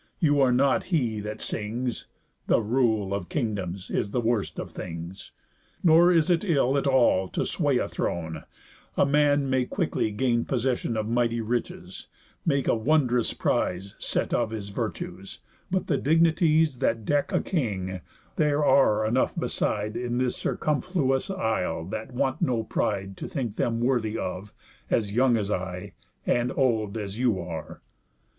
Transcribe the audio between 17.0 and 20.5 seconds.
deck a king, there are enough beside In this